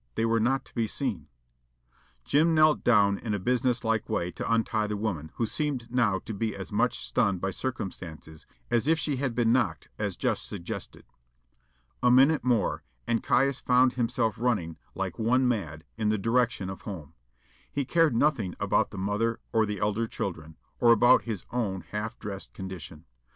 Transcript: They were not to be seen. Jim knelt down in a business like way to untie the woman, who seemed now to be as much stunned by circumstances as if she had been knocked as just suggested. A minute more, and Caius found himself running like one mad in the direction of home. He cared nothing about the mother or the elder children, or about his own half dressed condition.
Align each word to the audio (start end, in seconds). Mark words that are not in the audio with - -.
They 0.15 0.25
were 0.25 0.39
not 0.39 0.65
to 0.65 0.73
be 0.73 0.87
seen. 0.87 1.27
Jim 2.25 2.55
knelt 2.55 2.83
down 2.83 3.19
in 3.19 3.35
a 3.35 3.39
business 3.39 3.83
like 3.83 4.09
way 4.09 4.31
to 4.31 4.51
untie 4.51 4.87
the 4.87 4.97
woman, 4.97 5.29
who 5.35 5.45
seemed 5.45 5.91
now 5.91 6.17
to 6.25 6.33
be 6.33 6.55
as 6.55 6.71
much 6.71 7.05
stunned 7.05 7.39
by 7.39 7.51
circumstances 7.51 8.47
as 8.71 8.87
if 8.87 8.97
she 8.97 9.17
had 9.17 9.35
been 9.35 9.51
knocked 9.51 9.89
as 9.99 10.15
just 10.15 10.47
suggested. 10.47 11.05
A 12.01 12.09
minute 12.09 12.43
more, 12.43 12.81
and 13.05 13.21
Caius 13.21 13.59
found 13.59 13.93
himself 13.93 14.39
running 14.39 14.75
like 14.95 15.19
one 15.19 15.47
mad 15.47 15.83
in 15.99 16.09
the 16.09 16.17
direction 16.17 16.67
of 16.67 16.81
home. 16.81 17.13
He 17.71 17.85
cared 17.85 18.15
nothing 18.15 18.55
about 18.59 18.89
the 18.89 18.97
mother 18.97 19.39
or 19.53 19.67
the 19.67 19.79
elder 19.79 20.07
children, 20.07 20.57
or 20.79 20.91
about 20.91 21.25
his 21.25 21.45
own 21.51 21.81
half 21.91 22.17
dressed 22.17 22.53
condition. 22.53 23.05